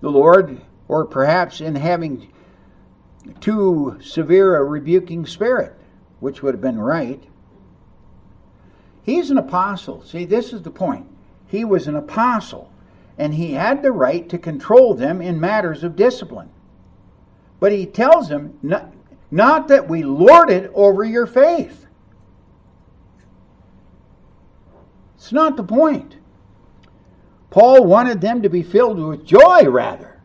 [0.00, 2.32] the Lord or perhaps in having
[3.40, 5.74] too severe a rebuking spirit,
[6.20, 7.22] which would have been right.
[9.02, 10.02] He's an apostle.
[10.02, 11.06] See, this is the point.
[11.46, 12.72] He was an apostle,
[13.18, 16.50] and he had the right to control them in matters of discipline.
[17.60, 18.92] But he tells them not,
[19.30, 21.85] not that we lord it over your faith.
[25.16, 26.16] It's not the point.
[27.50, 30.16] Paul wanted them to be filled with joy, rather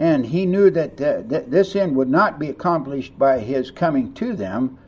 [0.00, 4.14] and he knew that, uh, that this end would not be accomplished by his coming
[4.14, 4.78] to them,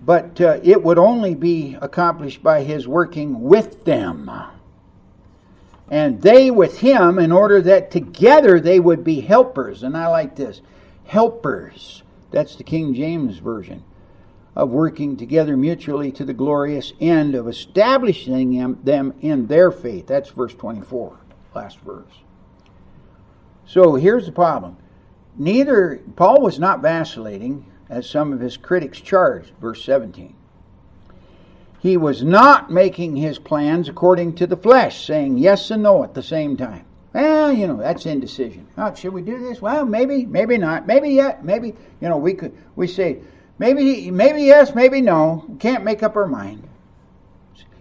[0.00, 4.30] but uh, it would only be accomplished by his working with them.
[5.90, 9.82] And they with him, in order that together they would be helpers.
[9.82, 10.62] And I like this
[11.06, 12.04] helpers.
[12.30, 13.82] That's the King James Version
[14.54, 20.06] of working together mutually to the glorious end of establishing them in their faith.
[20.06, 21.18] That's verse 24,
[21.54, 22.12] last verse.
[23.66, 24.76] So here's the problem.
[25.36, 30.34] Neither Paul was not vacillating, as some of his critics charged, verse 17.
[31.80, 36.14] He was not making his plans according to the flesh, saying yes and no at
[36.14, 36.84] the same time.
[37.12, 38.66] Well, you know, that's indecision.
[38.78, 39.60] Oh, should we do this?
[39.60, 40.86] Well, maybe, maybe not.
[40.86, 43.18] Maybe yet, maybe, you know, we could we say,
[43.62, 45.44] Maybe, maybe yes, maybe no.
[45.60, 46.68] Can't make up our mind.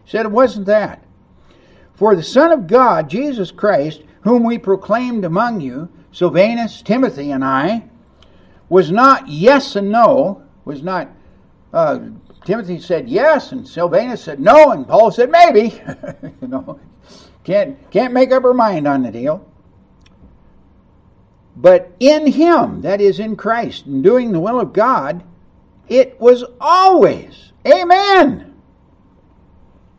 [0.06, 1.04] Said it wasn't that.
[1.96, 7.44] For the Son of God, Jesus Christ, whom we proclaimed among you, Silvanus, Timothy, and
[7.44, 7.90] I,
[8.70, 11.10] was not yes and no, was not,
[11.74, 11.98] uh,
[12.46, 15.82] Timothy said yes, and Silvanus said no, and Paul said maybe.
[16.44, 16.80] you know,
[17.44, 19.52] can't, can't make up our mind on the deal.
[21.56, 25.24] But in Him, that is in Christ, and doing the will of God,
[25.88, 28.56] it was always Amen.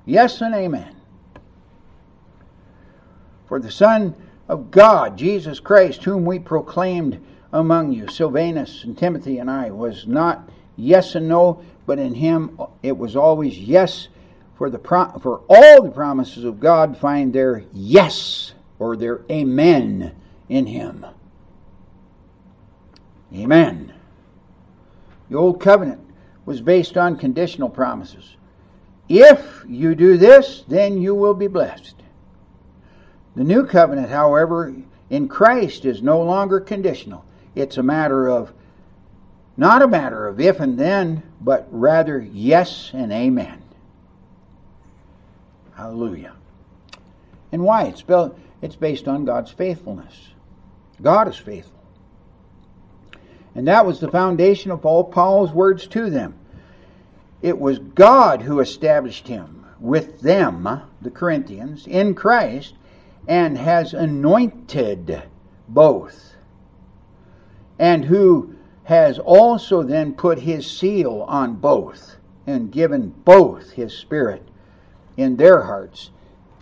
[0.05, 0.97] Yes and Amen.
[3.47, 4.15] For the Son
[4.49, 10.07] of God, Jesus Christ, whom we proclaimed among you, Silvanus and Timothy and I, was
[10.07, 14.09] not yes and no, but in him it was always yes.
[14.57, 20.15] For the pro- for all the promises of God find their yes or their amen
[20.49, 21.05] in him.
[23.35, 23.93] Amen.
[25.33, 26.03] The old covenant
[26.45, 28.37] was based on conditional promises.
[29.09, 31.95] If you do this, then you will be blessed.
[33.35, 34.75] The new covenant, however,
[35.09, 37.25] in Christ is no longer conditional.
[37.55, 38.53] It's a matter of,
[39.57, 43.63] not a matter of if and then, but rather yes and amen.
[45.77, 46.35] Hallelujah.
[47.53, 47.85] And why?
[47.85, 50.35] It's, built, it's based on God's faithfulness.
[51.01, 51.72] God is faithful.
[53.55, 56.35] And that was the foundation of all Paul's words to them.
[57.43, 62.75] It was God who established him with them, the Corinthians, in Christ,
[63.27, 65.23] and has anointed
[65.69, 66.35] both,
[67.79, 74.47] and who has also then put his seal on both, and given both his Spirit
[75.17, 76.11] in their hearts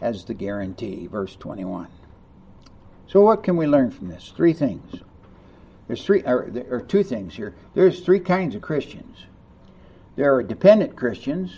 [0.00, 1.06] as the guarantee.
[1.06, 1.88] Verse 21.
[3.06, 4.32] So, what can we learn from this?
[4.36, 5.02] Three things.
[5.90, 7.52] There's three, or, there are two things here.
[7.74, 9.24] There's three kinds of Christians.
[10.14, 11.50] There are dependent Christians,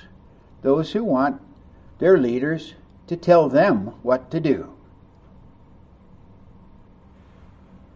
[0.62, 1.42] those who want
[1.98, 2.72] their leaders
[3.08, 4.72] to tell them what to do.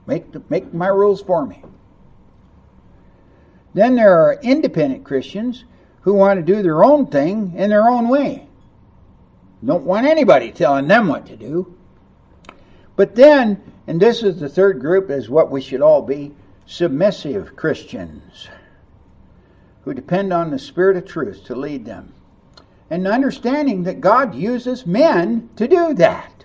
[0.07, 1.63] Make, make my rules for me.
[3.73, 5.65] Then there are independent Christians
[6.03, 8.47] who want to do their own thing in their own way.
[9.65, 11.75] Don't want anybody telling them what to do.
[12.95, 16.35] But then, and this is the third group, is what we should all be
[16.67, 18.49] submissive Christians
[19.85, 22.13] who depend on the Spirit of truth to lead them.
[22.91, 26.45] And understanding that God uses men to do that.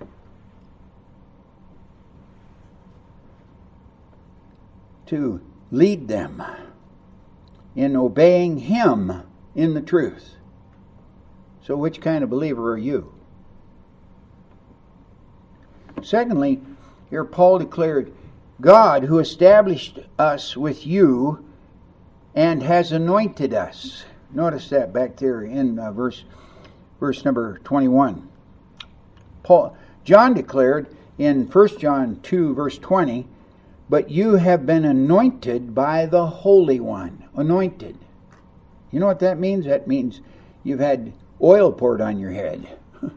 [5.08, 6.44] To lead them
[7.76, 9.24] in obeying Him
[9.56, 10.36] in the truth.
[11.64, 13.14] So, which kind of believer are you?
[16.04, 16.62] Secondly,
[17.12, 18.12] here Paul declared,
[18.62, 21.46] God who established us with you
[22.34, 24.06] and has anointed us.
[24.34, 26.24] Notice that back there in uh, verse
[27.00, 28.30] verse number 21.
[29.44, 33.28] Paul John declared in 1 John 2 verse 20,
[33.90, 37.26] but you have been anointed by the Holy One.
[37.36, 37.98] Anointed.
[38.92, 39.66] You know what that means?
[39.66, 40.22] That means
[40.64, 42.80] you've had oil poured on your head.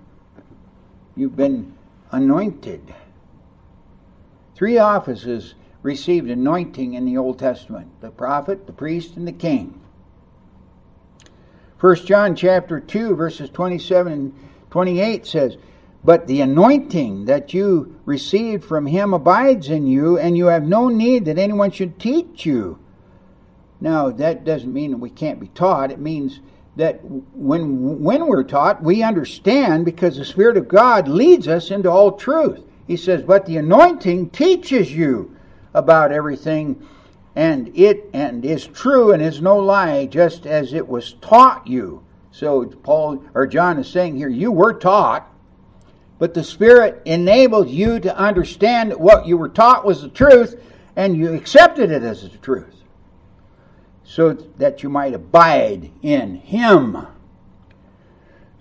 [1.17, 1.75] you've been
[2.11, 2.93] anointed.
[4.55, 9.81] Three offices received anointing in the Old Testament the prophet, the priest, and the king.
[11.81, 14.35] 1 John chapter 2 verses 27 and
[14.71, 15.57] 28 says,
[16.05, 20.89] "But the anointing that you received from him abides in you, and you have no
[20.89, 22.79] need that anyone should teach you."
[23.81, 25.91] Now, that doesn't mean that we can't be taught.
[25.91, 26.41] It means
[26.77, 27.01] that
[27.35, 32.13] when when we're taught, we understand because the Spirit of God leads us into all
[32.13, 32.65] truth.
[32.87, 35.35] He says, "But the anointing teaches you
[35.73, 36.83] about everything,
[37.35, 42.03] and it and is true and is no lie, just as it was taught you."
[42.31, 45.31] So Paul or John is saying here, you were taught,
[46.19, 50.61] but the Spirit enabled you to understand that what you were taught was the truth,
[50.97, 52.83] and you accepted it as the truth
[54.05, 57.07] so that you might abide in him.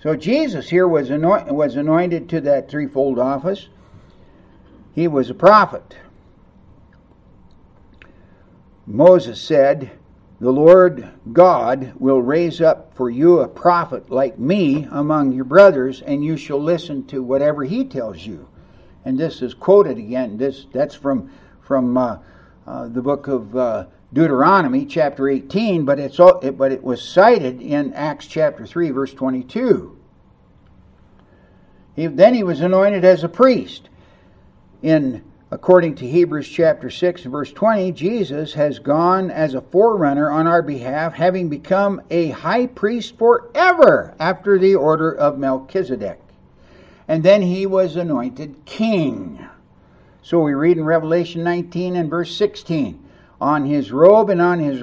[0.01, 3.69] So Jesus here was anointed, was anointed to that threefold office.
[4.93, 5.97] He was a prophet.
[8.85, 9.91] Moses said,
[10.39, 16.01] The Lord God will raise up for you a prophet like me among your brothers,
[16.01, 18.49] and you shall listen to whatever he tells you.
[19.05, 20.37] And this is quoted again.
[20.37, 21.31] This that's from
[21.61, 22.17] from uh,
[22.67, 27.93] uh, the book of uh, Deuteronomy chapter 18, but it's but it was cited in
[27.93, 29.97] Acts chapter 3 verse 22.
[31.95, 33.89] He, then he was anointed as a priest
[34.83, 40.45] in according to Hebrews chapter 6 verse 20, Jesus has gone as a forerunner on
[40.45, 46.19] our behalf, having become a high priest forever after the order of Melchizedek.
[47.07, 49.47] And then he was anointed king.
[50.21, 52.99] So we read in Revelation 19 and verse 16
[53.41, 54.81] on his robe and on his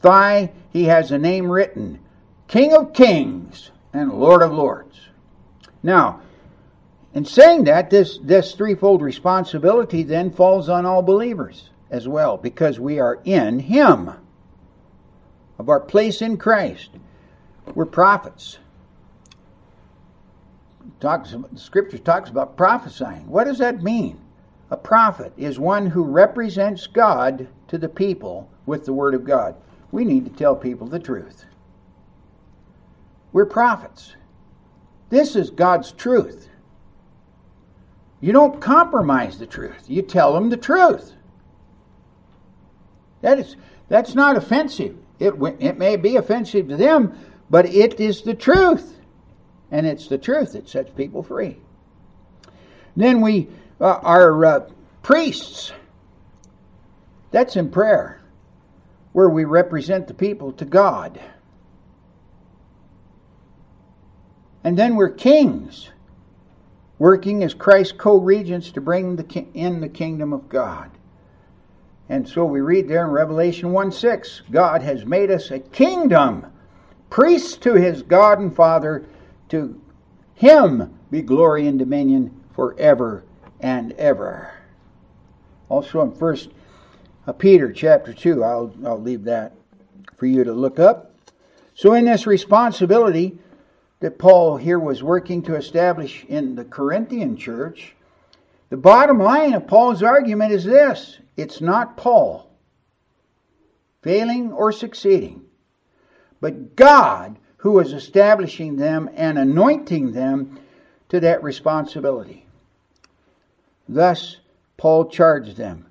[0.00, 2.00] thigh he has a name written
[2.46, 4.98] King of Kings and Lord of Lords.
[5.82, 6.20] Now,
[7.18, 12.78] in saying that, this, this threefold responsibility then falls on all believers as well, because
[12.78, 14.12] we are in Him,
[15.58, 16.90] of our place in Christ.
[17.74, 18.58] We're prophets.
[21.00, 23.28] Talks, the scripture talks about prophesying.
[23.28, 24.20] What does that mean?
[24.70, 29.56] A prophet is one who represents God to the people with the Word of God.
[29.90, 31.46] We need to tell people the truth.
[33.32, 34.14] We're prophets.
[35.10, 36.48] This is God's truth.
[38.20, 39.84] You don't compromise the truth.
[39.86, 41.12] You tell them the truth.
[43.20, 43.56] That is
[43.88, 44.96] that's not offensive.
[45.18, 47.18] It it may be offensive to them,
[47.50, 48.96] but it is the truth.
[49.70, 51.58] And it's the truth that sets people free.
[52.96, 53.48] Then we
[53.80, 54.70] uh, are uh,
[55.02, 55.72] priests.
[57.30, 58.20] That's in prayer,
[59.12, 61.20] where we represent the people to God.
[64.64, 65.90] And then we're kings,
[66.98, 70.90] working as Christ's co regents to bring the in the kingdom of God.
[72.08, 76.46] And so we read there in Revelation 1 6 God has made us a kingdom,
[77.10, 79.06] priests to his God and Father.
[79.50, 79.80] To
[80.34, 83.24] him be glory and dominion forever
[83.60, 84.52] and ever.
[85.68, 86.50] Also in First
[87.26, 89.52] uh, Peter chapter 2, I'll, I'll leave that
[90.16, 91.12] for you to look up.
[91.74, 93.38] So, in this responsibility,
[94.00, 97.94] that Paul here was working to establish in the Corinthian church,
[98.70, 102.50] the bottom line of Paul's argument is this it's not Paul
[104.02, 105.42] failing or succeeding,
[106.40, 110.58] but God who is establishing them and anointing them
[111.08, 112.46] to that responsibility.
[113.88, 114.36] Thus,
[114.76, 115.86] Paul charged them,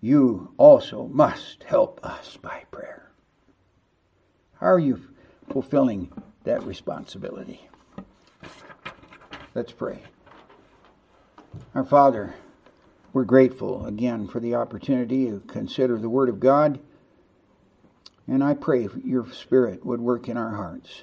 [0.00, 3.10] You also must help us by prayer.
[4.58, 5.00] How are you
[5.50, 6.10] fulfilling
[6.44, 7.68] that responsibility.
[9.54, 10.02] Let's pray.
[11.74, 12.34] Our Father,
[13.12, 16.80] we're grateful again for the opportunity to consider the Word of God,
[18.26, 21.02] and I pray your Spirit would work in our hearts.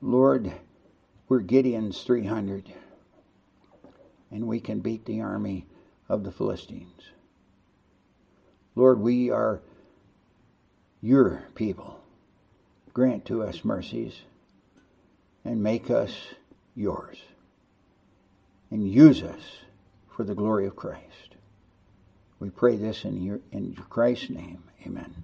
[0.00, 0.52] Lord,
[1.28, 2.72] we're Gideon's 300,
[4.30, 5.66] and we can beat the army
[6.08, 7.10] of the Philistines.
[8.76, 9.60] Lord, we are
[11.02, 12.00] your people
[12.96, 14.22] grant to us mercies
[15.44, 16.28] and make us
[16.74, 17.18] yours
[18.70, 19.58] and use us
[20.08, 21.36] for the glory of Christ.
[22.38, 24.62] We pray this in, your, in Christ's name.
[24.86, 25.14] Amen.